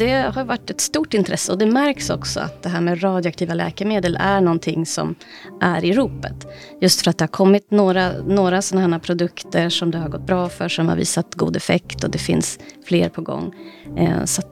[0.00, 3.54] det har varit ett stort intresse och det märks också att det här med radioaktiva
[3.54, 5.14] läkemedel är någonting som
[5.60, 6.46] är i ropet.
[6.80, 10.26] Just för att det har kommit några, några sådana här produkter som det har gått
[10.26, 13.54] bra för, som har visat god effekt och det finns fler på gång.
[13.98, 14.42] Eh, så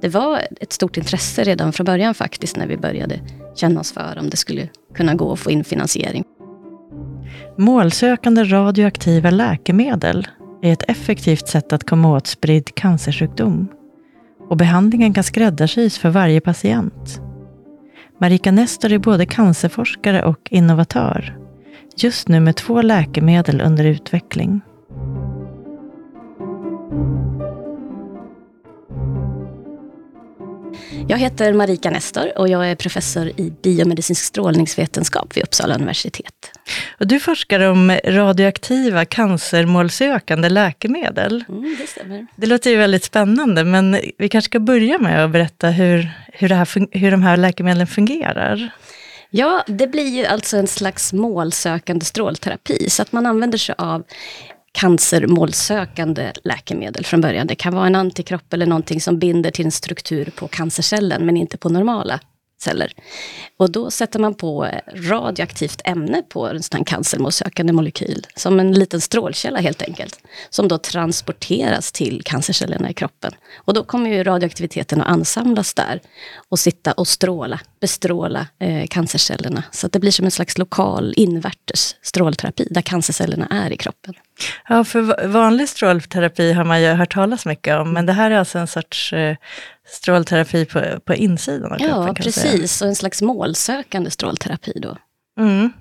[0.00, 3.20] det var ett stort intresse redan från början faktiskt när vi började
[3.54, 6.24] känna oss för om det skulle kunna gå att få in finansiering.
[7.58, 10.26] Målsökande radioaktiva läkemedel
[10.62, 13.68] är ett effektivt sätt att komma åt spridd cancersjukdom
[14.48, 17.20] och behandlingen kan skräddarsys för varje patient.
[18.20, 21.38] Marika Nestor är både cancerforskare och innovatör.
[21.96, 24.60] Just nu med två läkemedel under utveckling.
[31.08, 36.35] Jag heter Marika Nestor och jag är professor i biomedicinsk strålningsvetenskap vid Uppsala universitet.
[36.98, 41.44] Och du forskar om radioaktiva cancermålsökande läkemedel.
[41.48, 42.26] Mm, det stämmer.
[42.36, 46.48] Det låter ju väldigt spännande, men vi kanske ska börja med att berätta hur, hur,
[46.48, 48.70] här, hur de här läkemedlen fungerar.
[49.30, 54.04] Ja, det blir ju alltså en slags målsökande strålterapi, så att man använder sig av
[54.72, 57.46] cancermålsökande läkemedel från början.
[57.46, 61.36] Det kan vara en antikropp eller någonting som binder till en struktur på cancercellen, men
[61.36, 62.20] inte på normala
[62.58, 62.92] celler.
[63.56, 69.00] Och då sätter man på radioaktivt ämne på en sån cancermålsökande molekyl, som en liten
[69.00, 73.32] strålkälla helt enkelt, som då transporteras till cancercellerna i kroppen.
[73.56, 76.00] Och då kommer ju radioaktiviteten att ansamlas där
[76.48, 79.62] och sitta och stråla, bestråla eh, cancercellerna.
[79.72, 84.14] Så att det blir som en slags lokal invärtes strålterapi, där cancercellerna är i kroppen.
[84.68, 88.38] Ja, för vanlig strålterapi har man ju hört talas mycket om, men det här är
[88.38, 89.36] alltså en sorts eh,
[89.86, 92.06] strålterapi på, på insidan av kroppen?
[92.06, 94.96] Ja, precis, och en slags målsökande strålterapi då.
[95.40, 95.72] Mm.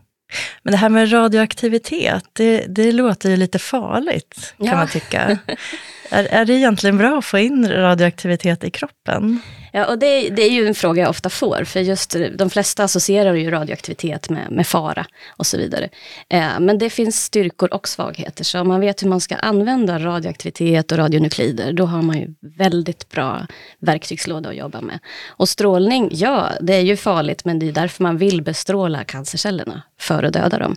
[0.63, 4.75] Men det här med radioaktivitet, det, det låter ju lite farligt, kan ja.
[4.75, 5.37] man tycka.
[6.09, 9.41] är, är det egentligen bra att få in radioaktivitet i kroppen?
[9.75, 12.83] Ja, och det, det, är ju en fråga jag ofta får, för just de flesta
[12.83, 15.05] associerar ju radioaktivitet med, med fara
[15.37, 15.89] och så vidare.
[16.29, 19.99] Eh, men det finns styrkor och svagheter, så om man vet hur man ska använda
[19.99, 23.47] radioaktivitet och radionuklider, då har man ju väldigt bra
[23.79, 24.99] verktygslåda att jobba med.
[25.27, 29.81] Och strålning, ja, det är ju farligt, men det är därför man vill bestråla cancercellerna,
[29.99, 30.75] för att döda dem.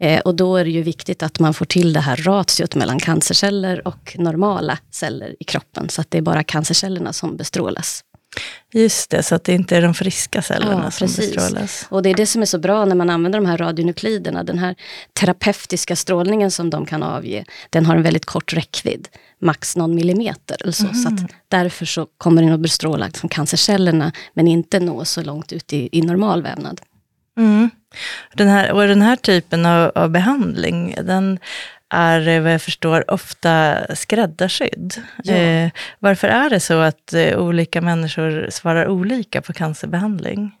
[0.00, 2.98] Eh, och då är det ju viktigt att man får till det här ratiot mellan
[2.98, 8.04] cancerceller och normala celler i kroppen, så att det är bara cancercellerna som bestrålas.
[8.72, 11.86] Just det, så att det inte är de friska cellerna ja, som bestrålas.
[11.88, 14.44] Och det är det som är så bra när man använder de här radionukliderna.
[14.44, 14.74] Den här
[15.12, 19.08] terapeutiska strålningen som de kan avge, den har en väldigt kort räckvidd.
[19.40, 20.84] Max någon millimeter eller så.
[20.84, 20.94] Mm.
[20.94, 21.28] Så att mm.
[21.48, 25.88] därför så kommer den att bestråla liksom cancercellerna, men inte nå så långt ut i,
[25.92, 26.80] i normal vävnad.
[27.36, 27.70] Mm.
[28.34, 31.38] Den här, och den här typen av, av behandling, den
[31.92, 34.94] är vad jag förstår ofta skräddarsydd.
[35.24, 35.34] Ja.
[35.34, 40.52] Eh, varför är det så att eh, olika människor svarar olika på cancerbehandling?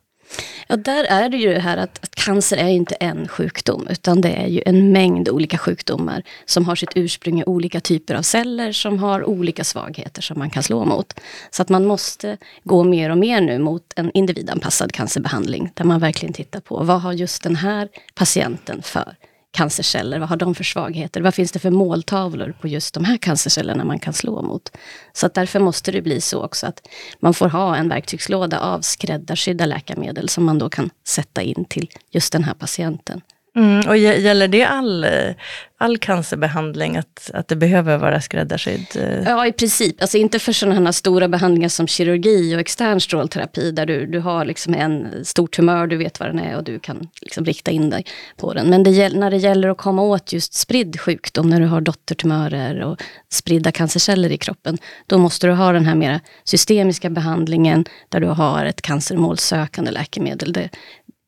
[0.66, 4.20] Ja, där är det ju det här att, att, cancer är inte en sjukdom, utan
[4.20, 8.22] det är ju en mängd olika sjukdomar som har sitt ursprung i olika typer av
[8.22, 11.20] celler som har olika svagheter som man kan slå mot.
[11.50, 16.00] Så att man måste gå mer och mer nu mot en individanpassad cancerbehandling, där man
[16.00, 19.16] verkligen tittar på vad har just den här patienten för
[19.52, 20.18] cancerceller?
[20.18, 21.20] Vad har de för svagheter?
[21.20, 24.76] Vad finns det för måltavlor på just de här cancercellerna man kan slå mot?
[25.12, 26.88] Så att därför måste det bli så också att
[27.20, 31.90] man får ha en verktygslåda av skräddarsydda läkemedel som man då kan sätta in till
[32.10, 33.20] just den här patienten.
[33.56, 35.34] Mm, och gäller det all, eh,
[35.78, 38.86] all cancerbehandling, att, att det behöver vara skräddarsydd?
[38.94, 39.22] Eh?
[39.24, 40.02] Ja, i princip.
[40.02, 44.18] Alltså inte för sådana här stora behandlingar som kirurgi och extern strålterapi, där du, du
[44.18, 47.70] har liksom en stor tumör, du vet vad den är och du kan liksom rikta
[47.70, 48.66] in dig på den.
[48.66, 52.82] Men det, när det gäller att komma åt just spridd sjukdom, när du har dottertumörer
[52.82, 53.02] och
[53.32, 58.26] spridda cancerceller i kroppen, då måste du ha den här mera systemiska behandlingen, där du
[58.26, 60.52] har ett cancermålsökande läkemedel.
[60.52, 60.68] Det,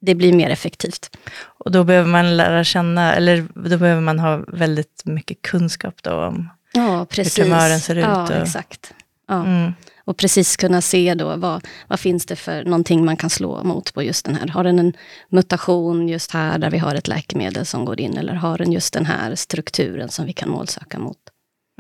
[0.07, 1.17] det blir mer effektivt.
[1.65, 6.13] Och då behöver man lära känna, eller då behöver man ha väldigt mycket kunskap då
[6.13, 7.39] om ja, precis.
[7.39, 8.05] hur tumören ser ut.
[8.05, 8.95] Ja, och, exakt.
[9.29, 9.45] Ja.
[9.45, 9.73] Mm.
[10.05, 13.95] Och precis kunna se då vad, vad finns det för någonting man kan slå mot
[13.95, 14.49] på just den här.
[14.49, 14.93] Har den en
[15.29, 18.95] mutation just här där vi har ett läkemedel som går in, eller har den just
[18.95, 21.19] den här strukturen som vi kan målsöka mot?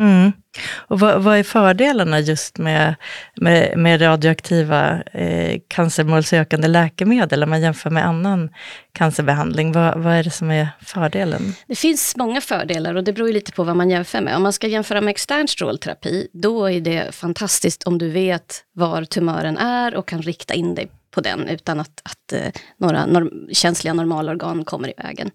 [0.00, 0.32] Mm.
[0.76, 2.94] Och vad, vad, är fördelarna just med,
[3.36, 8.50] med, med radioaktiva eh, cancermålsökande läkemedel om man jämför med annan
[8.92, 9.72] cancerbehandling?
[9.72, 11.54] Vad, vad, är det som är fördelen?
[11.66, 14.36] Det finns många fördelar och det beror lite på vad man jämför med.
[14.36, 19.04] Om man ska jämföra med extern strålterapi, då är det fantastiskt om du vet var
[19.04, 23.48] tumören är och kan rikta in dig på den utan att, att eh, några norm
[23.52, 25.30] känsliga normalorgan kommer i vägen.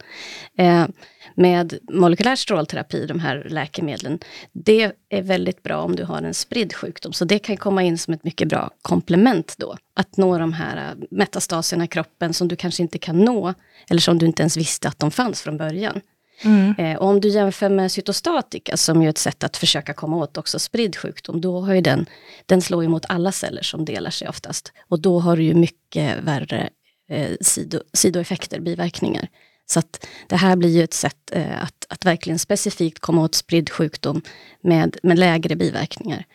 [0.58, 0.88] Eh,
[1.36, 4.20] med molekylär strålterapi, de här läkemedlen,
[4.52, 7.14] det är väldigt bra om du har en spridd sjukdom.
[7.14, 9.78] Så det kan komma in som ett mycket bra komplement då.
[9.94, 13.54] Att nå de här eh, metastaserna i kroppen som du kanske inte kan nå,
[13.90, 16.02] eller som du inte ens visste att de fanns från början.
[16.42, 16.76] Mm.
[16.78, 20.38] Eh, och om du jämför med cytostatika, som är ett sätt att försöka komma åt
[20.38, 22.06] också spridd sjukdom, då har ju den,
[22.46, 24.72] den slår ju mot alla celler som delar sig oftast.
[24.88, 26.70] Och då har du ju mycket värre
[27.10, 29.28] eh, sido, sidoeffekter, biverkningar.
[29.66, 33.36] Så att det här blir ju ett sätt eh, att, att verkligen specifikt komma åt
[33.36, 34.22] spridd sjukdom
[34.62, 36.26] med, med lägre biverkningar.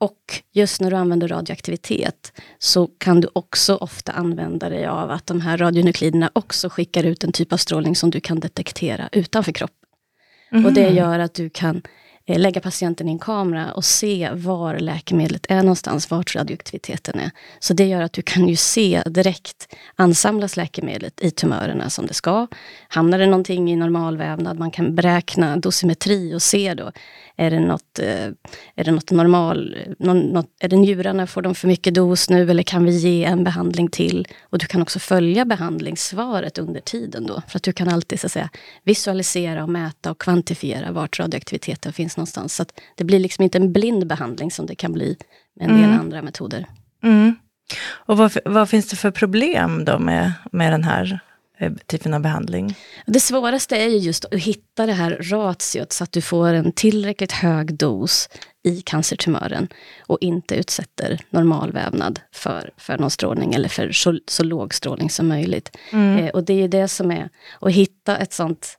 [0.00, 5.26] Och just när du använder radioaktivitet så kan du också ofta använda dig av att
[5.26, 9.52] de här radionukliderna också skickar ut en typ av strålning som du kan detektera utanför
[9.52, 9.76] kroppen.
[10.52, 10.66] Mm.
[10.66, 10.96] Och det mhm.
[10.96, 11.82] gör att du kan
[12.28, 17.30] Eh, lägga patienten i en kamera och se var läkemedlet är någonstans, vart radioaktiviteten är.
[17.58, 22.14] Så det gör att du kan ju se direkt, ansamlas läkemedlet i tumörerna som det
[22.14, 22.46] ska?
[22.88, 24.58] Hamnar det någonting i normalvävnad?
[24.58, 26.92] Man kan beräkna dosimetri och se då,
[27.38, 28.26] är det något, eh,
[28.76, 32.62] är det något normal, något, är det njurarna, får de för mycket dos nu eller
[32.62, 34.26] kan vi ge en behandling till?
[34.40, 38.26] Och du kan också följa behandlingssvaret under tiden då, för att du kan alltid så
[38.26, 38.48] att säga,
[38.84, 42.56] visualisera och mäta och kvantifiera vart radioaktiviteten finns någonstans.
[42.56, 42.64] Så
[42.94, 45.16] det blir liksom inte en blind behandling som det kan bli
[45.56, 46.00] med en del mm.
[46.00, 46.66] andra metoder.
[47.02, 47.36] Mm.
[47.90, 51.20] Och vad, vad, finns det för problem då med, med den här
[51.86, 52.74] typen av behandling?
[53.06, 56.72] Det svåraste är ju just att hitta det här ratiot så att du får en
[56.72, 58.28] tillräckligt hög dos
[58.64, 59.68] i cancertumören
[60.06, 65.28] och inte utsätter normalvävnad för, för någon strålning eller för så, så låg strålning som
[65.28, 65.76] möjligt.
[65.92, 66.24] Mm.
[66.24, 67.28] Eh, och det är ju det som är
[67.60, 68.78] att hitta ett sånt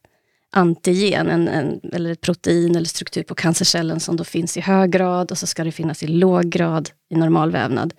[0.51, 4.91] antigen, en, en, eller ett protein eller struktur på cancercellen som då finns i hög
[4.91, 7.93] grad och så ska det finnas i låg grad i normalvävnad.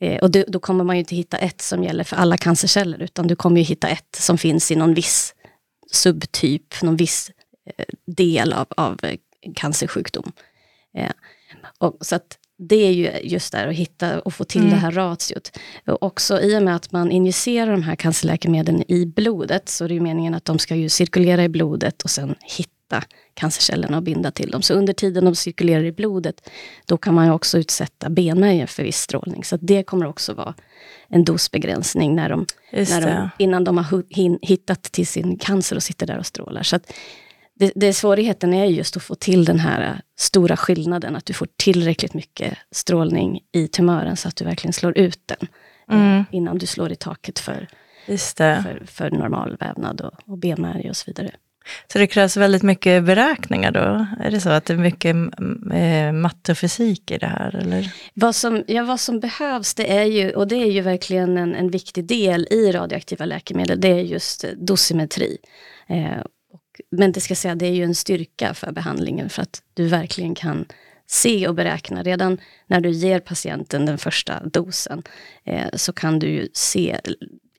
[0.00, 3.02] Eh, och då, då, kommer man ju inte hitta ett som gäller för alla cancerceller,
[3.02, 5.34] utan du kommer ju hitta ett som finns i någon viss
[5.92, 7.30] subtyp, någon viss
[7.76, 9.00] eh, del av, av
[9.54, 10.32] cancersjukdom.
[10.96, 11.12] Eh,
[11.78, 14.70] och så att det är ju just där att hitta och få till mm.
[14.70, 15.58] det här ratiot.
[15.86, 19.88] Och också i och med att man injicerar de här cancerläkemedlen i blodet, så är
[19.88, 22.77] det ju meningen att de ska ju cirkulera i blodet och sen hitta
[23.34, 24.62] cancercellerna och binda till dem.
[24.62, 26.50] Så under tiden de cirkulerar i blodet,
[26.86, 29.44] då kan man också utsätta benmärgen för viss strålning.
[29.44, 30.54] Så det kommer också vara
[31.08, 36.06] en dosbegränsning när de, när de, innan de har hittat till sin cancer och sitter
[36.06, 36.62] där och strålar.
[36.62, 36.78] Så
[37.54, 41.48] det, det svårigheten är just att få till den här stora skillnaden, att du får
[41.56, 45.48] tillräckligt mycket strålning i tumören så att du verkligen slår ut den
[45.90, 46.24] mm.
[46.30, 47.68] innan du slår i taket för,
[48.62, 51.30] för, för normal vävnad och, och benmärg och så vidare.
[51.92, 54.06] Så det krävs väldigt mycket beräkningar då?
[54.24, 55.16] Är det så att det är mycket
[55.72, 57.56] eh, matte och fysik i det här?
[57.56, 57.92] Eller?
[58.14, 61.54] Vad, som, ja, vad som behövs, det är ju, och det är ju verkligen en,
[61.54, 65.38] en viktig del i radioaktiva läkemedel, det är just dosimetri.
[65.88, 66.22] Eh,
[66.90, 70.34] men det ska säga, det är ju en styrka för behandlingen för att du verkligen
[70.34, 70.66] kan
[71.06, 72.02] se och beräkna.
[72.02, 75.02] Redan när du ger patienten den första dosen
[75.44, 77.00] eh, så kan du ju se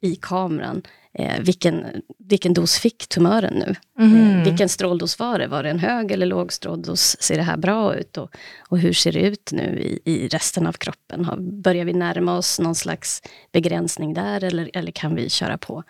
[0.01, 0.81] i kameran
[1.13, 1.85] eh, vilken,
[2.17, 3.75] vilken dos fick tumören nu?
[4.05, 4.37] Mm.
[4.37, 5.47] Eh, vilken stråldos var det?
[5.47, 7.17] Var det en hög eller låg stråldos?
[7.19, 8.17] Ser det här bra ut?
[8.17, 8.31] Och,
[8.69, 11.25] och hur ser det ut nu i, i resten av kroppen?
[11.25, 15.83] Har, börjar vi närma oss någon slags begränsning där eller, eller kan vi köra på?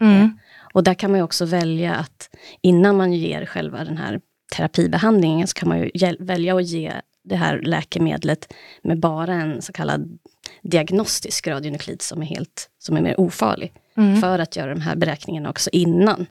[0.00, 0.22] Mm.
[0.22, 0.28] Eh,
[0.72, 2.30] och där kan man ju också välja att
[2.60, 4.20] innan man ger själva den här
[4.56, 6.92] terapibehandlingen så kan man ju välja att ge
[7.24, 10.18] det här läkemedlet med bara en så kallad
[10.62, 13.72] diagnostisk radionuklid som är, helt, som är mer ofarlig.
[13.96, 14.20] Mm.
[14.20, 16.26] För att göra de här beräkningarna också innan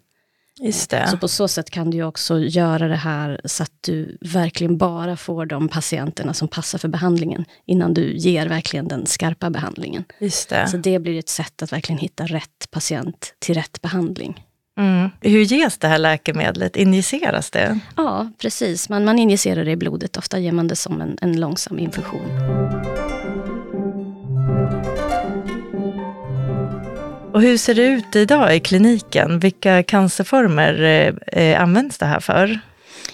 [0.59, 1.07] Just det.
[1.07, 5.17] Så på så sätt kan du också göra det här så att du verkligen bara
[5.17, 10.03] får de patienterna som passar för behandlingen, innan du ger verkligen den skarpa behandlingen.
[10.19, 10.67] Just det.
[10.67, 14.45] Så det blir ett sätt att verkligen hitta rätt patient till rätt behandling.
[14.77, 15.09] Mm.
[15.21, 16.75] Hur ges det här läkemedlet?
[16.75, 17.79] Injiceras det?
[17.97, 18.89] Ja, precis.
[18.89, 20.17] Man, man injicerar det i blodet.
[20.17, 22.92] Ofta ger man det som en, en långsam infusion.
[27.33, 29.39] Och hur ser det ut idag i kliniken?
[29.39, 32.59] Vilka cancerformer eh, eh, används det här för?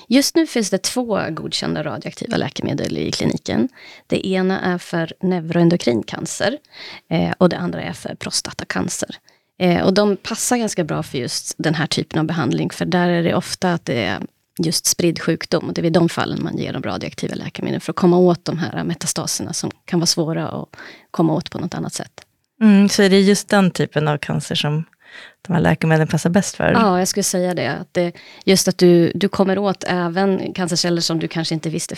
[0.08, 3.70] Just nu finns det två godkända radioaktiva läkemedel i kliniken.
[4.08, 6.58] Det ena är för neuroendokrin cancer
[7.10, 9.16] eh, och det andra är för prostatacancer.
[9.60, 13.10] Eh, och de passar ganska bra för just den här typen av behandling, för där
[13.10, 14.22] är det ofta att det är
[14.64, 15.68] just spridd sjukdom.
[15.68, 18.46] Och det är vid de fallen man ger de radioaktiva läkemedlen för att komma åt
[18.46, 20.68] de här metastaserna som kan vara svåra att
[21.12, 22.26] komma åt på något annat sätt.
[22.62, 24.86] Mm, så är det just den typen av cancer som
[25.48, 26.72] de här läkemedlen passar bäst för?
[26.72, 27.72] Ja, jag skulle säga det.
[27.72, 28.12] Att det
[28.46, 31.96] just att du, du kommer åt även cancerceller som du kanske inte visste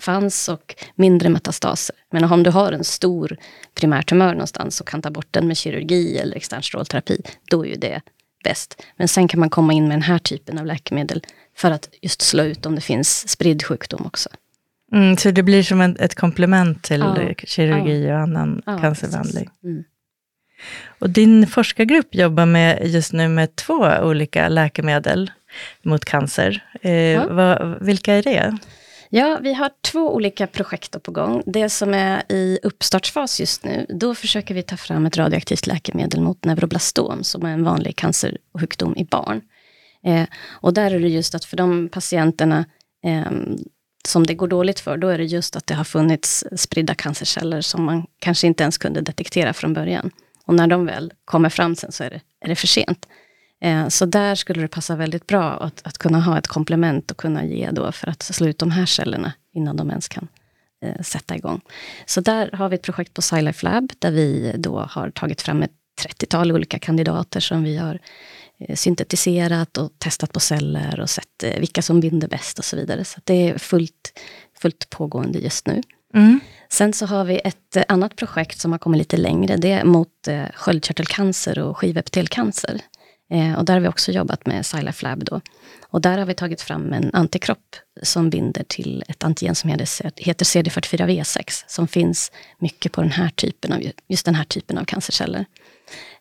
[0.00, 1.96] fanns och mindre metastaser.
[2.10, 3.36] Men om du har en stor
[3.74, 7.76] primärtumör någonstans och kan ta bort den med kirurgi eller extern strålterapi, då är ju
[7.76, 8.00] det
[8.44, 8.82] bäst.
[8.96, 11.22] Men sen kan man komma in med den här typen av läkemedel
[11.56, 14.28] för att just slå ut om det finns spridd sjukdom också.
[14.92, 17.34] Mm, så det blir som en, ett komplement till ja.
[17.44, 18.14] kirurgi ja.
[18.14, 19.48] och annan ja, cancerbehandling?
[19.64, 19.84] Mm.
[20.98, 25.30] Och din forskargrupp jobbar med, just nu med två olika läkemedel
[25.82, 26.64] mot cancer.
[26.82, 28.58] Eh, vad, vilka är det?
[29.10, 31.42] Ja, vi har två olika projekt på gång.
[31.46, 36.20] Det som är i uppstartsfas just nu, då försöker vi ta fram ett radioaktivt läkemedel
[36.20, 39.40] mot neuroblastom, som är en vanlig cancersjukdom i barn.
[40.04, 42.64] Eh, och där är det just att för de patienterna
[43.04, 43.32] eh,
[44.08, 47.60] som det går dåligt för, då är det just att det har funnits spridda cancerceller
[47.60, 50.10] som man kanske inte ens kunde detektera från början.
[50.46, 53.06] Och när de väl kommer fram sen så är det, är det för sent.
[53.60, 57.16] Eh, så där skulle det passa väldigt bra att, att kunna ha ett komplement och
[57.16, 60.28] kunna ge då för att slå ut de här cellerna innan de ens kan
[60.82, 61.60] eh, sätta igång.
[62.06, 65.62] Så där har vi ett projekt på SciLife Lab där vi då har tagit fram
[65.62, 65.72] ett
[66.02, 67.98] 30-tal olika kandidater som vi har
[68.58, 72.76] eh, syntetiserat och testat på celler och sett eh, vilka som binder bäst och så
[72.76, 73.04] vidare.
[73.04, 74.20] Så det är fullt,
[74.60, 75.82] fullt pågående just nu.
[76.14, 76.40] Mm.
[76.68, 79.56] Sen så har vi ett eh, annat projekt som har kommit lite längre.
[79.56, 82.80] Det är mot eh, sköldkörtelcancer och skivepitelcancer.
[83.32, 85.40] Eh, och där har vi också jobbat med Silaf Lab då.
[85.88, 90.44] Och där har vi tagit fram en antikropp som binder till ett antigen som heter
[90.44, 95.44] CD44V6, som finns mycket på den här typen av, just den här typen av cancerceller.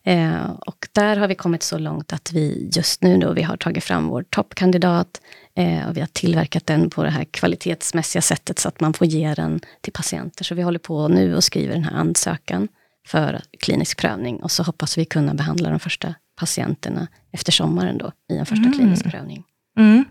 [0.05, 3.57] Eh, och där har vi kommit så långt att vi just nu då, vi har
[3.57, 5.21] tagit fram vår toppkandidat
[5.55, 9.07] eh, och vi har tillverkat den på det här kvalitetsmässiga sättet så att man får
[9.07, 10.43] ge den till patienter.
[10.43, 12.67] Så vi håller på nu och skriver den här ansökan
[13.07, 18.11] för klinisk prövning och så hoppas vi kunna behandla de första patienterna efter sommaren då
[18.33, 18.73] i en första mm.
[18.73, 19.43] klinisk prövning.
[19.77, 20.05] Mm.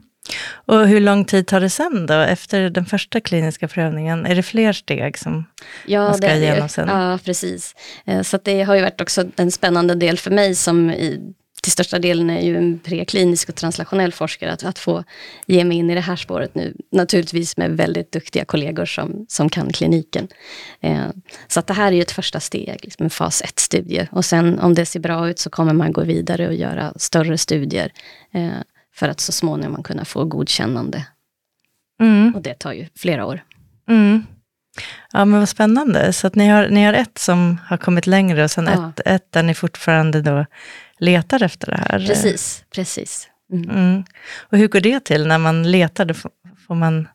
[0.50, 4.26] Och hur lång tid tar det sen då, efter den första kliniska prövningen?
[4.26, 5.44] Är det fler steg som
[5.86, 6.88] ja, man ska igenom sen?
[6.88, 7.74] Ja, precis.
[8.04, 11.72] Eh, så det har ju varit också en spännande del för mig som i, till
[11.72, 15.04] största delen är ju en preklinisk och translationell forskare, att, att få
[15.46, 16.74] ge mig in i det här spåret nu.
[16.92, 20.28] Naturligtvis med väldigt duktiga kollegor som, som kan kliniken.
[20.80, 21.06] Eh,
[21.48, 24.08] så att det här är ju ett första steg, liksom en fas 1-studie.
[24.12, 27.38] Och sen om det ser bra ut så kommer man gå vidare och göra större
[27.38, 27.92] studier.
[28.34, 28.50] Eh,
[28.94, 31.06] för att så småningom kunna få godkännande.
[32.00, 32.34] Mm.
[32.34, 33.44] Och det tar ju flera år.
[33.88, 34.26] Mm.
[35.12, 36.12] Ja men vad spännande.
[36.12, 38.88] Så att ni har, ni har ett som har kommit längre och sen ja.
[38.88, 40.46] ett, ett där ni fortfarande då
[40.98, 42.06] letar efter det här.
[42.06, 43.28] Precis, precis.
[43.52, 43.70] Mm.
[43.70, 44.04] Mm.
[44.38, 46.04] Och hur går det till när man letar?
[46.04, 46.14] Då
[46.66, 47.08] får man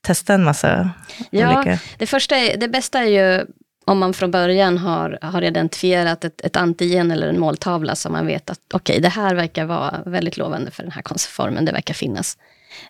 [0.00, 0.90] testa en massa
[1.30, 1.78] ja, olika?
[1.98, 3.46] Det, första det bästa är ju
[3.84, 8.26] om man från början har, har identifierat ett, ett antigen eller en måltavla som man
[8.26, 11.72] vet att okej, okay, det här verkar vara väldigt lovande för den här konstformen, det
[11.72, 12.38] verkar finnas.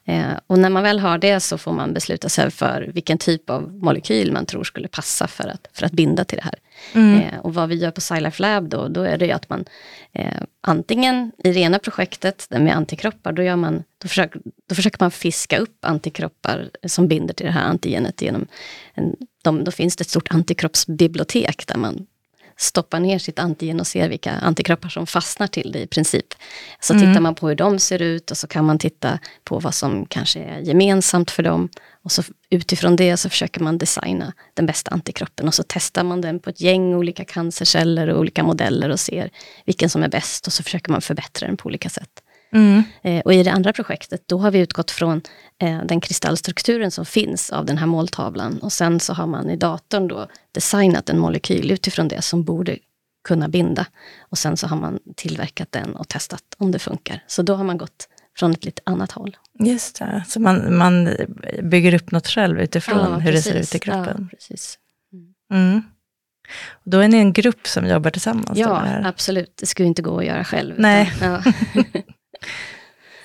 [0.05, 3.51] Eh, och när man väl har det så får man besluta sig för vilken typ
[3.51, 6.59] av molekyl man tror skulle passa för att, för att binda till det här.
[6.93, 7.21] Mm.
[7.21, 9.65] Eh, och vad vi gör på SciLife Lab då, då är det att man
[10.13, 15.11] eh, antingen i rena projektet med antikroppar, då, gör man, då, försöker, då försöker man
[15.11, 18.47] fiska upp antikroppar som binder till det här antigenet genom
[18.95, 22.07] en, de, då finns det ett stort antikroppsbibliotek där man
[22.63, 26.35] stoppar ner sitt antigen och ser vilka antikroppar som fastnar till det i princip.
[26.81, 27.07] Så mm.
[27.07, 30.07] tittar man på hur de ser ut och så kan man titta på vad som
[30.07, 31.69] kanske är gemensamt för dem.
[32.05, 36.21] Och så utifrån det så försöker man designa den bästa antikroppen och så testar man
[36.21, 39.31] den på ett gäng olika cancerceller och olika modeller och ser
[39.65, 42.22] vilken som är bäst och så försöker man förbättra den på olika sätt.
[42.53, 42.83] Mm.
[43.03, 45.21] Eh, och i det andra projektet, då har vi utgått från
[45.59, 48.59] eh, den kristallstrukturen som finns av den här måltavlan.
[48.59, 52.79] Och sen så har man i datorn då designat en molekyl utifrån det som borde
[53.25, 53.87] kunna binda.
[54.21, 57.25] Och sen så har man tillverkat den och testat om det funkar.
[57.27, 59.37] Så då har man gått från ett lite annat håll.
[59.59, 61.17] Just det, så man, man
[61.63, 63.45] bygger upp något själv utifrån ja, hur precis.
[63.45, 64.29] det ser ut i kroppen.
[64.31, 64.79] Ja, precis.
[65.13, 65.35] Mm.
[65.65, 65.83] mm.
[66.73, 68.59] Och då är ni en grupp som jobbar tillsammans?
[68.59, 69.57] Ja, absolut.
[69.57, 70.75] Det skulle inte gå att göra själv.
[70.79, 71.13] Nej.
[71.17, 71.53] Utan, ja.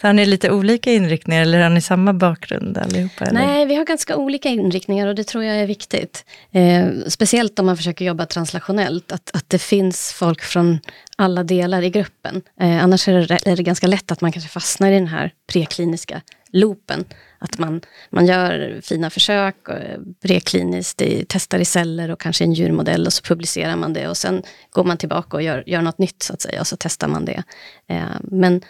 [0.01, 3.25] Så har ni lite olika inriktningar eller har ni samma bakgrund allihopa?
[3.25, 3.45] Eller?
[3.45, 6.25] Nej, vi har ganska olika inriktningar och det tror jag är viktigt.
[6.51, 10.79] Eh, speciellt om man försöker jobba translationellt, att, att det finns folk från
[11.15, 12.41] alla delar i gruppen.
[12.59, 15.31] Eh, annars är det, är det ganska lätt att man kanske fastnar i den här
[15.51, 16.21] prekliniska
[16.51, 17.05] loopen.
[17.39, 23.05] Att man, man gör fina försök, eh, prekliniskt, testar i celler och kanske en djurmodell
[23.05, 26.23] och så publicerar man det och sen går man tillbaka och gör, gör något nytt
[26.23, 27.43] så att säga och så testar man det.
[27.87, 28.61] Eh, men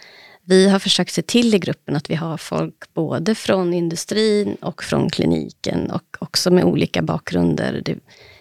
[0.47, 4.83] vi har försökt se till i gruppen att vi har folk både från industrin och
[4.83, 7.81] från kliniken och också med olika bakgrunder.
[7.85, 7.95] Det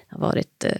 [0.08, 0.76] har varit eh,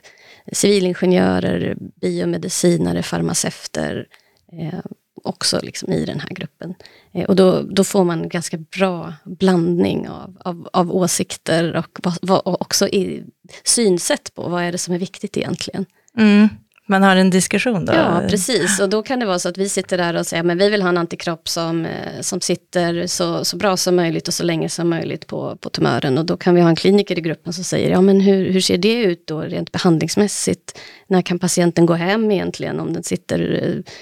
[0.53, 4.07] civilingenjörer, biomedicinare, farmaceuter,
[4.53, 4.81] eh,
[5.25, 6.75] också liksom i den här gruppen.
[7.13, 12.01] Eh, och då, då får man ganska bra blandning av, av, av åsikter och,
[12.47, 13.25] och också i
[13.65, 15.87] synsätt på vad är det som är viktigt egentligen.
[16.19, 16.49] Mm.
[16.89, 17.93] Man har en diskussion då?
[17.93, 18.81] Ja, precis.
[18.81, 20.83] Och då kan det vara så att vi sitter där och säger men vi vill
[20.83, 24.69] ha en antikropp som, eh, som sitter så, så bra som möjligt och så länge
[24.69, 26.19] som möjligt på, på tumören.
[26.19, 28.61] Och då kan vi ha en kliniker i gruppen som säger, ja men hur, hur
[28.61, 30.79] ser det ut då rent behandlingsmässigt?
[31.07, 33.93] När kan patienten gå hem egentligen om den sitter eh,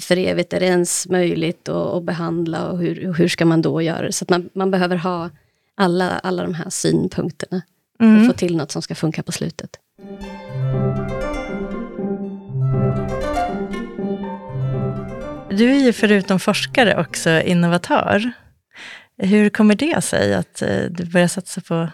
[0.00, 0.52] för evigt?
[0.52, 4.12] Är det ens möjligt att, att behandla och hur, hur ska man då göra?
[4.12, 5.30] Så att man, man behöver ha
[5.74, 7.62] alla, alla de här synpunkterna
[8.00, 8.16] mm.
[8.16, 9.70] för att få till något som ska funka på slutet.
[15.56, 18.32] Du är ju förutom forskare också innovatör.
[19.18, 21.88] Hur kommer det sig att eh, du börjar satsa på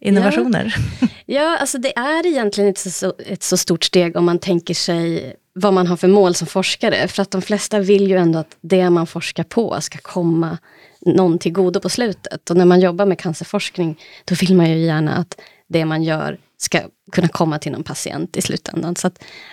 [0.00, 0.74] innovationer?
[1.00, 4.74] Ja, ja alltså det är egentligen inte så, ett så stort steg om man tänker
[4.74, 7.08] sig vad man har för mål som forskare.
[7.08, 10.58] För att de flesta vill ju ändå att det man forskar på ska komma
[11.00, 12.50] någon till godo på slutet.
[12.50, 16.38] Och när man jobbar med cancerforskning, då vill man ju gärna att det man gör
[16.58, 16.80] ska
[17.12, 18.96] kunna komma till någon patient i slutändan.
[18.96, 19.10] Så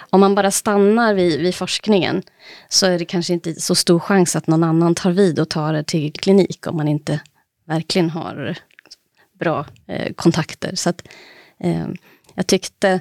[0.10, 2.24] om man bara stannar vid, vid, forskningen
[2.70, 5.74] så är det kanske inte så stor chans att någon annan tar vid och tar
[5.74, 7.20] det till klinik om man inte
[7.66, 8.58] verkligen har
[9.40, 10.76] bra eh, kontakter.
[10.76, 11.08] Så att,
[11.60, 11.88] eh,
[12.36, 13.00] jag tyckte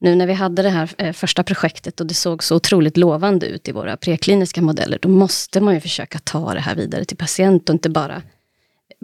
[0.00, 3.46] nu när vi hade det här eh, första projektet och det såg så otroligt lovande
[3.46, 7.16] ut i våra prekliniska modeller, då måste man ju försöka ta det här vidare till
[7.16, 8.22] patient och inte bara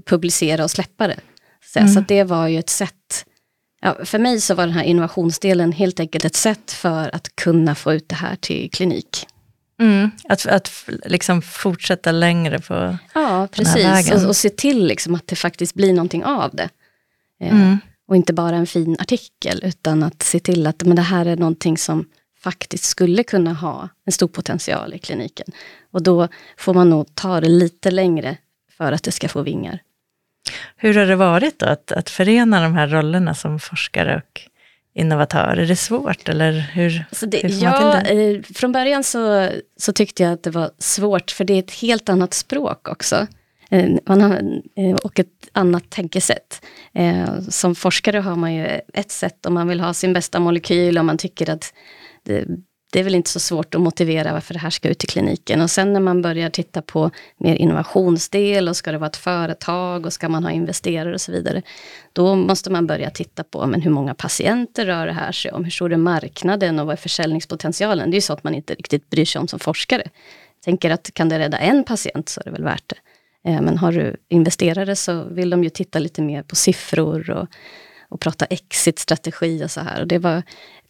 [0.07, 1.21] publicera och släppa det.
[1.65, 1.93] Så, mm.
[1.93, 3.25] så det var ju ett sätt
[3.81, 7.75] Ja, för mig så var den här innovationsdelen helt enkelt ett sätt för att kunna
[7.75, 9.27] få ut det här till klinik.
[9.81, 10.71] Mm, att att
[11.05, 14.13] liksom fortsätta längre på Ja, precis.
[14.13, 16.69] Och, och, se till liksom att det faktiskt blir någonting av det.
[17.41, 17.79] Eh, mm.
[18.09, 21.37] Och inte bara en fin artikel, utan att se till att men det här är
[21.37, 22.05] någonting som
[22.41, 25.47] faktiskt skulle kunna ha en stor potential i kliniken.
[25.91, 28.37] Och då får man nog ta det lite längre
[28.77, 29.81] för att det ska få vingar.
[30.77, 34.41] Hur har det varit då att, att förena de här rollerna som forskare och
[34.95, 35.57] innovatör?
[35.57, 38.11] Är det svårt eller hur, alltså det, hur ja, det?
[38.11, 41.75] Eh, från början så, så tyckte jag att det var svårt för det är ett
[41.75, 43.27] helt annat språk också.
[43.71, 44.33] Eh, man har,
[44.77, 46.63] eh, och ett annat tänkesätt.
[47.49, 51.05] Som forskare har man ju ett sätt om man vill ha sin bästa molekyl och
[51.05, 51.75] man tycker att
[52.25, 52.45] det,
[52.97, 55.61] det är väl inte så svårt att motivera varför det här ska ut till kliniken.
[55.61, 60.07] Och sen när man börjar titta på mer innovationsdel och ska det vara ett företag
[60.07, 61.63] och ska man ha investerare och så vidare.
[62.13, 65.65] Då måste man börja titta på men hur många patienter rör det här sig om,
[65.65, 68.11] hur stor är marknaden och vad är försäljningspotentialen?
[68.11, 70.03] Det är ju så att man inte riktigt bryr sig om som forskare.
[70.65, 73.51] Tänker att kan det rädda en patient så är det väl värt det.
[73.51, 77.49] Eh, men har du investerare så vill de ju titta lite mer på siffror och
[78.09, 80.01] och prata exit-strategi och så här.
[80.01, 80.43] Och det var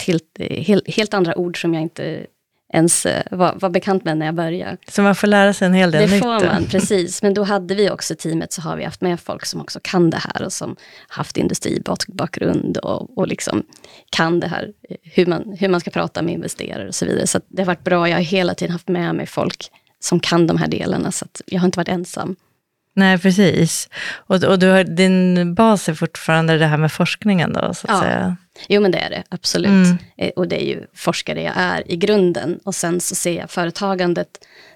[0.07, 2.27] helt, helt, helt andra ord som jag inte
[2.73, 4.77] ens eh, var, var, bekant med när jag började.
[4.89, 6.11] Så man får lära sig en hel del nytt?
[6.11, 7.23] Det får man, precis.
[7.23, 10.11] Men då hade vi också teamet, så har vi haft med folk som också kan
[10.11, 10.77] det här och som
[11.09, 13.63] haft industribakgrund och, och liksom
[14.11, 17.27] kan det här, hur man, hur man ska prata med investerare och så vidare.
[17.27, 20.47] Så det har varit bra, jag har hela tiden haft med mig folk som kan
[20.47, 22.37] de här delarna, så jag har inte varit ensam.
[22.97, 23.89] Nej, precis.
[24.13, 27.95] Och, och du har, din bas är fortfarande det här med forskningen då, så att
[27.95, 28.01] ja.
[28.01, 28.37] säga?
[28.69, 29.69] Jo, men det är det absolut.
[29.69, 29.99] Mm.
[30.17, 32.61] Eh, och det är ju forskare jag är i grunden.
[32.65, 34.29] Och sen så ser jag företagandet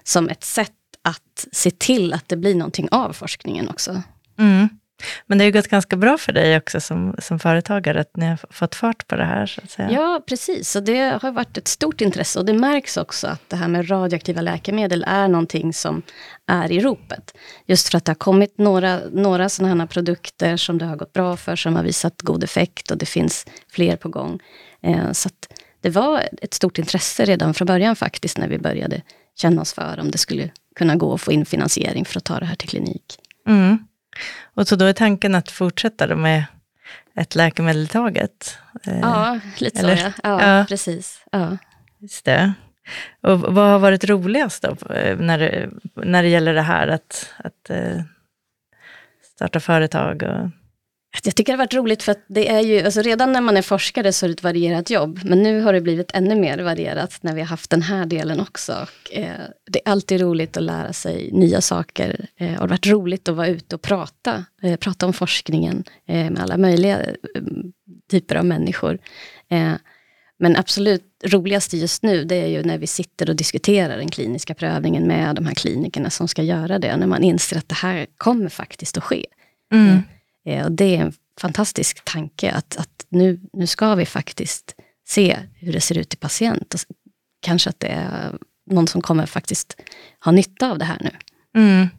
[0.03, 4.03] som ett sätt att se till att det blir någonting av forskningen också.
[4.39, 4.69] Mm.
[5.27, 8.25] Men det har ju gått ganska bra för dig också som, som företagare, att ni
[8.25, 9.45] har fått fart på det här.
[9.45, 9.91] Så att säga.
[9.91, 10.75] Ja, precis.
[10.75, 12.39] Och det har varit ett stort intresse.
[12.39, 16.01] Och det märks också att det här med radioaktiva läkemedel är någonting som
[16.47, 17.37] är i ropet.
[17.65, 21.13] Just för att det har kommit några, några sådana här produkter som det har gått
[21.13, 24.39] bra för, som har visat god effekt och det finns fler på gång.
[24.83, 25.29] Eh, så
[25.81, 29.01] det var ett stort intresse redan från början faktiskt, när vi började
[29.35, 32.39] känna oss för om det skulle kunna gå att få in finansiering för att ta
[32.39, 33.19] det här till klinik.
[33.47, 33.77] Mm.
[34.53, 36.45] Och så då är tanken att fortsätta med
[37.15, 38.57] ett läkemedel i taget?
[38.87, 39.95] Eh, ja, lite Eller?
[39.95, 40.11] så ja.
[40.23, 40.65] ja, ja.
[40.67, 41.23] precis.
[41.31, 41.57] Ja.
[41.99, 42.53] Just det.
[43.21, 47.33] Och vad har varit roligast då, eh, när det, när det gäller det här att,
[47.37, 48.01] att uh,
[49.35, 50.23] starta företag?
[50.23, 50.49] Och
[51.23, 53.57] jag tycker det har varit roligt för att det är ju, alltså redan när man
[53.57, 55.19] är forskare så är det ett varierat jobb.
[55.23, 58.39] Men nu har det blivit ännu mer varierat när vi har haft den här delen
[58.39, 58.73] också.
[58.73, 59.35] Och, eh,
[59.71, 62.27] det är alltid roligt att lära sig nya saker.
[62.37, 64.45] Eh, och det har varit roligt att vara ute och prata.
[64.61, 67.15] Eh, prata om forskningen eh, med alla möjliga eh,
[68.11, 68.99] typer av människor.
[69.49, 69.73] Eh,
[70.39, 74.53] men absolut roligaste just nu det är ju när vi sitter och diskuterar den kliniska
[74.53, 76.97] prövningen med de här klinikerna som ska göra det.
[76.97, 79.25] När man inser att det här kommer faktiskt att ske.
[79.73, 80.01] Mm.
[80.45, 84.75] Eh, och det är en fantastisk tanke att, att nu, nu ska vi faktiskt
[85.07, 86.73] se hur det ser ut i patient.
[86.73, 86.79] Och
[87.41, 88.35] kanske att det är
[88.71, 89.81] någon som kommer faktiskt
[90.25, 91.11] ha nytta av det här nu.
[91.61, 91.89] Mm.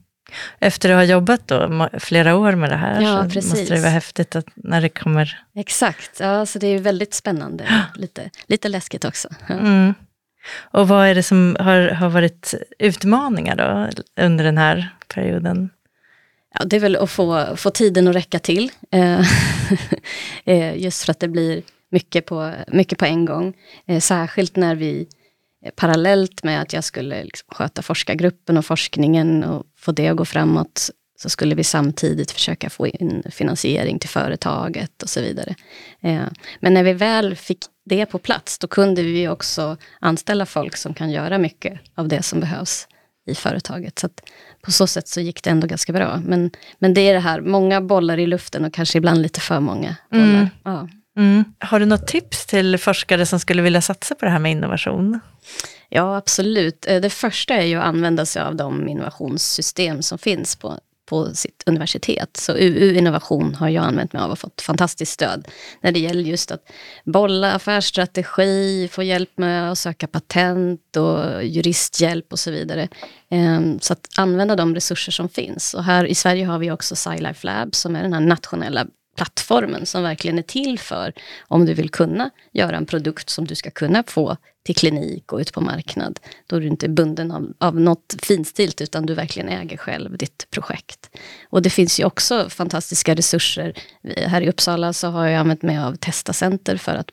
[0.58, 3.50] Efter att ha jobbat då flera år med det här, Ja, så precis.
[3.50, 5.44] måste det vara häftigt att när det kommer...
[5.54, 7.84] Exakt, ja, så det är väldigt spännande.
[7.94, 9.28] Lite, lite läskigt också.
[9.48, 9.54] Ja.
[9.54, 9.94] Mm.
[10.54, 13.90] Och vad är det som har, har varit utmaningar då
[14.22, 15.70] under den här perioden?
[16.54, 18.70] Ja, det är väl att få, få tiden att räcka till.
[18.90, 19.20] Eh,
[20.44, 23.54] eh, just för att det blir mycket på, mycket på en gång.
[23.86, 25.06] Eh, särskilt när vi
[25.76, 30.24] parallellt med att jag skulle liksom sköta forskargruppen och forskningen och få det att gå
[30.24, 35.54] framåt så skulle vi samtidigt försöka få in finansiering till företaget och så vidare.
[36.60, 40.94] Men när vi väl fick det på plats, då kunde vi också anställa folk som
[40.94, 42.88] kan göra mycket av det som behövs
[43.26, 43.98] i företaget.
[43.98, 44.20] Så att
[44.62, 46.20] på så sätt så gick det ändå ganska bra.
[46.24, 49.60] Men, men det är det här, många bollar i luften och kanske ibland lite för
[49.60, 50.24] många bollar.
[50.24, 50.48] Mm.
[50.64, 50.88] Ja.
[51.16, 51.44] Mm.
[51.58, 55.20] Har du något tips till forskare som skulle vilja satsa på det här med innovation?
[55.88, 56.86] ja, absolut.
[56.88, 60.78] Eh, Det första är ju att använda sig av de innovationssystem som finns på,
[61.12, 62.36] på sitt universitet.
[62.36, 65.48] Så UU Innovation har jag använt mig av och fått fantastiskt stöd
[65.80, 66.60] när det gäller just att
[67.04, 72.88] bolla affärsstrategi, få hjälp med att söka patent och juristhjälp och så vidare.
[73.30, 75.74] Ehm, så att använda de resurser som finns.
[75.74, 79.86] Och här i Sverige har vi också SciLife Lab som är den här nationella plattformen
[79.86, 81.12] som verkligen är till för
[81.48, 85.38] om du vill kunna göra en produkt som du ska kunna få till klinik och
[85.38, 86.20] ut på marknad.
[86.46, 90.46] Då är du inte bunden av, av något finstilt utan du verkligen äger själv ditt
[90.50, 91.10] projekt.
[91.50, 93.74] Och det finns ju också fantastiska resurser.
[94.16, 97.10] Här i Uppsala så har jag använt mig av Testa Center för att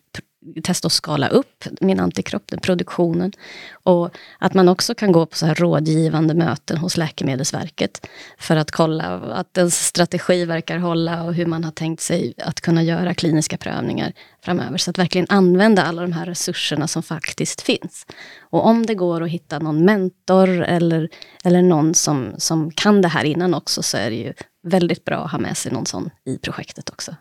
[0.64, 3.32] testa att skala upp min antikropp, den produktionen.
[3.72, 8.72] Och att man också kan gå på så här rådgivande möten hos Läkemedelsverket för att
[8.72, 13.14] kolla att ens strategi verkar hålla och hur man har tänkt sig att kunna göra
[13.14, 14.78] kliniska prövningar framöver.
[14.78, 18.06] Så att verkligen använda alla de här resurserna som faktiskt finns.
[18.40, 21.10] Och om det går att hitta någon mentor eller,
[21.44, 25.18] eller någon som, som kan det här innan också så är det ju väldigt bra
[25.18, 27.16] att ha med sig någon sån i projektet också.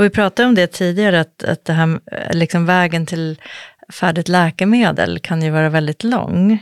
[0.00, 3.40] Och vi pratade om det tidigare, att, att det här, eh, liksom vägen till
[3.92, 6.52] färdigt läkemedel kan ju vara väldigt lång.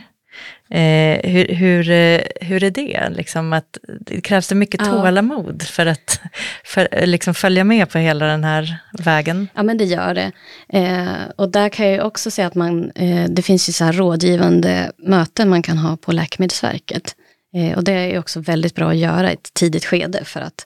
[0.69, 3.09] Eh, hur, hur, eh, hur är det?
[3.09, 4.91] Liksom att, det krävs det mycket Ja.
[4.91, 6.21] tålamod för att
[6.63, 9.47] för, liksom följa med på hela den här vägen?
[9.53, 10.31] Ja men det gör det.
[10.69, 13.93] Eh, och där kan jag också säga att man, eh, det finns ju så här
[13.93, 17.15] rådgivande möten man kan ha på Läkemedelsverket.
[17.55, 20.65] Eh, och det är också väldigt bra att göra i ett tidigt skede för att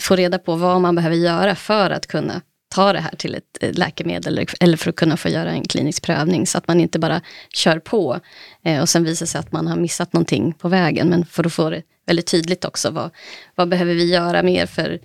[0.00, 2.42] få reda på vad man behöver göra för att kunna
[2.74, 6.46] ta det här till ett läkemedel eller- för att kunna få göra en klinisk prövning
[6.46, 7.20] så att man inte bara
[7.54, 8.20] kör på
[8.64, 11.08] eh, och sen visar sig att man har missat någonting på vägen.
[11.08, 13.10] Men för att få det väldigt tydligt också, vad,
[13.54, 14.98] vad behöver vi göra mer för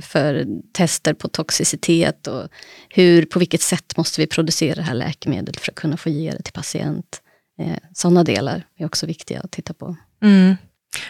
[0.00, 2.48] för tester på toxicitet och
[2.88, 6.30] hur, på vilket sätt måste vi producera det här läkemedlet för att kunna få ge
[6.30, 7.22] det till patient.
[7.60, 9.96] Eh, sådana delar är också viktiga att titta på.
[10.22, 10.56] Mm.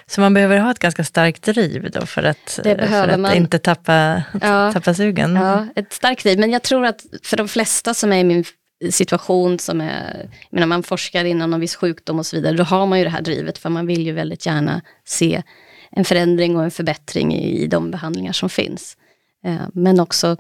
[0.07, 3.35] Så man behöver ha ett ganska starkt driv då för att, för att man.
[3.35, 4.73] inte tappa, Ja.
[4.73, 5.37] tappa sugen?
[5.37, 6.39] Ja, ett starkt driv.
[6.39, 8.45] Men jag tror att för de flesta som är i min
[8.91, 12.65] situation som är, jag menar man forskar inom någon viss sjukdom och så vidare, då
[12.65, 15.43] har man ju det här drivet för man vill ju väldigt gärna se
[15.91, 18.97] en förändring och en förbättring i, i de behandlingar som finns.
[19.45, 20.37] Eh, men också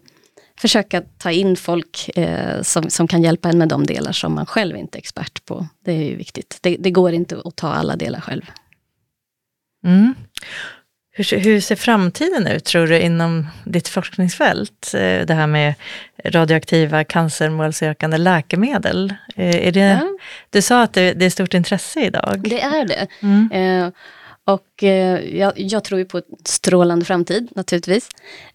[0.60, 4.46] försöka ta in folk eh, som, som kan hjälpa en med de delar som man
[4.46, 5.66] själv inte är expert på.
[5.84, 6.58] Det är ju viktigt.
[6.60, 8.42] Det, det går inte att ta alla delar själv.
[9.84, 10.14] Mm.
[11.10, 14.94] Hur, ser- hur ser framtiden ut, tror du, inom ditt forskningsfält?
[14.94, 15.74] Eh, Det här med
[16.24, 19.14] radioaktiva cancermålsökande läkemedel.
[19.36, 20.08] Eh, Är det, Ja.
[20.50, 22.40] Du sa att det, det är stort intresse idag.
[22.50, 23.06] Det är det.
[23.22, 23.50] Mm.
[23.52, 23.90] Eh,
[24.44, 28.08] och eh, jag, jag tror ju på en strålande framtid naturligtvis.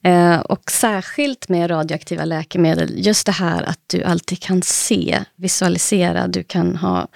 [0.03, 6.27] Eh, och särskilt med radioaktiva läkemedel, just det här att du alltid kan se, visualisera,
[6.27, 7.07] du kan ha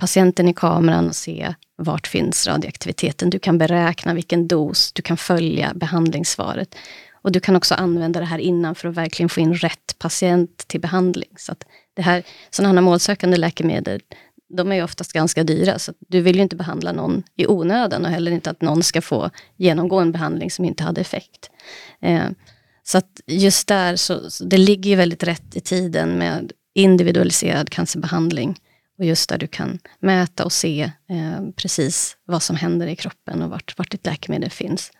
[0.00, 3.30] patienten i kameran och se vart finns radioaktiviteten.
[3.30, 6.74] Du kan beräkna vilken dos, du kan följa behandlingssvaret.
[7.12, 10.68] Och du kan också använda det här innan för att verkligen få in rätt patient
[10.68, 11.30] till behandling.
[11.36, 14.00] Så att det här, sådana här målsökande läkemedel,
[14.48, 17.46] de är ju oftast ganska dyra, så att du vill ju inte behandla någon i
[17.46, 21.50] onödan och heller inte att någon ska få genomgå en behandling som inte hade effekt.
[22.00, 22.28] Eh,
[22.82, 27.70] så att just där, så, så det ligger ju väldigt rätt i tiden med individualiserad
[27.70, 28.60] cancerbehandling.
[28.98, 33.42] Och just där du kan mäta och se eh, precis vad som händer i kroppen
[33.42, 34.90] och vart, vart ditt läkemedel finns.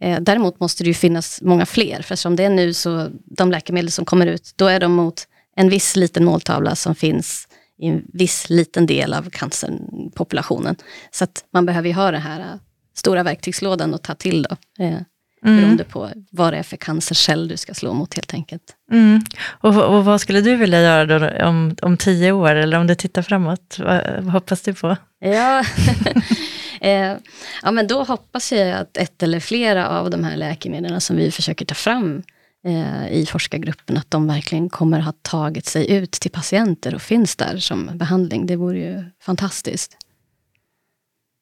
[0.00, 3.50] Eh, däremot måste det ju finnas många fler, för som det är nu så de
[3.50, 7.86] läkemedel som kommer ut, då är de mot en viss liten måltavla som finns i
[7.86, 10.76] en viss liten del av cancerpopulationen.
[11.10, 12.60] Så att man behöver ju ha den här eh,
[12.94, 14.84] stora verktygslådan att ta till då.
[14.84, 15.00] Eh,
[15.44, 15.56] mm.
[15.56, 18.62] beroende på vad det är för cancercell du ska slå mot helt enkelt.
[18.92, 19.20] Mm.
[19.44, 22.94] Och, och, vad skulle du vilja göra då om, om tio år, eller om du
[22.94, 23.76] tittar framåt?
[23.78, 24.96] Vad, vad hoppas du på?
[25.20, 25.64] Ja.
[26.80, 27.16] eh,
[27.62, 31.30] ja, men då hoppas jag att ett eller flera av de här läkemedlen som vi
[31.30, 32.22] försöker ta fram
[32.66, 37.36] eh, i forskargruppen, att de verkligen kommer ha tagit sig ut till patienter och finns
[37.36, 38.46] där som behandling.
[38.46, 39.96] Det vore ju fantastiskt.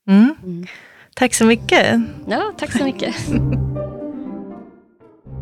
[0.09, 0.35] Mm.
[0.43, 0.67] Mm.
[1.15, 2.01] Tack så mycket.
[2.29, 3.15] Ja, tack så mycket.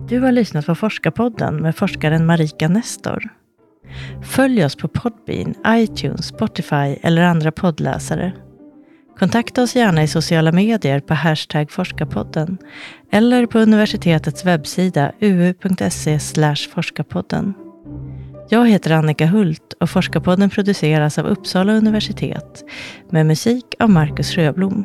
[0.09, 3.29] Du har lyssnat på Forskarpodden med forskaren Marika Nestor.
[4.23, 8.33] Följ oss på Podbean, iTunes, Spotify eller andra poddläsare.
[9.19, 12.59] Kontakta oss gärna i sociala medier på hashtag forskarpodden
[13.13, 16.19] eller på universitetets webbsida uu.se
[16.75, 17.55] forskarpodden.
[18.49, 22.65] Jag heter Annika Hult och Forskarpodden produceras av Uppsala universitet
[23.11, 24.85] med musik av Marcus Sjöblom.